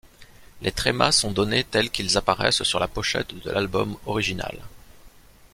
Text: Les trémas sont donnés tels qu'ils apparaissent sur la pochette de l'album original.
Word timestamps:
Les 0.63 0.71
trémas 0.71 1.11
sont 1.11 1.31
donnés 1.31 1.63
tels 1.63 1.91
qu'ils 1.91 2.17
apparaissent 2.17 2.63
sur 2.63 2.79
la 2.79 2.87
pochette 2.87 3.35
de 3.43 3.51
l'album 3.51 3.97
original. 4.07 4.57